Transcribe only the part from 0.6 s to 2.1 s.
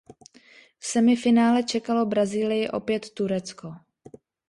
V semifinále čekalo